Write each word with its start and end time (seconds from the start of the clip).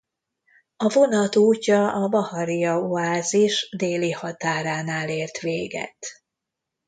A 0.77 0.89
vonat 0.89 1.35
útja 1.35 1.91
a 1.93 2.07
Baharijja-oázis 2.07 3.69
déli 3.77 4.11
határánál 4.11 5.09
ért 5.09 5.39
véget. 5.39 5.97